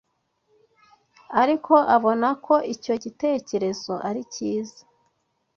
[1.41, 4.81] Ariko abona ko icyo gitekerezo ari cyiza